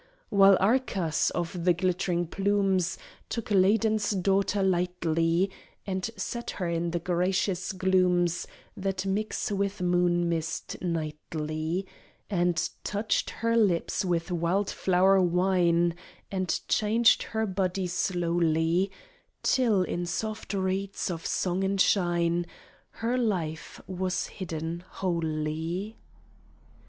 [0.29, 2.97] While Arcas, of the glittering plumes,
[3.29, 5.51] Took Ladon's daughter lightly,
[5.85, 11.85] And set her in the gracious glooms That mix with moon mist nightly;
[12.31, 15.93] And touched her lips with wild flower wine,
[16.31, 18.89] And changed her body slowly,
[19.43, 22.47] Till, in soft reeds of song and shine,
[22.89, 25.95] Her life was hidden wholly.